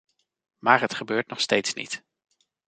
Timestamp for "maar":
0.57-0.81